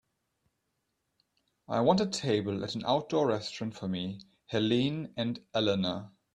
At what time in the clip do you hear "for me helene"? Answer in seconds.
3.75-5.13